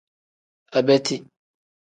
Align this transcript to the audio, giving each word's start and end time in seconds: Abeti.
Abeti. 0.77 1.15